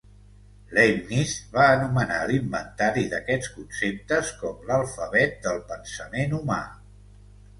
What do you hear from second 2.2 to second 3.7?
l'inventari d'aquests